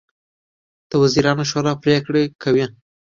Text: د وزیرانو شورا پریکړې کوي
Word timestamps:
د 0.89 0.91
وزیرانو 1.03 1.43
شورا 1.51 1.73
پریکړې 1.83 2.23
کوي 2.43 2.65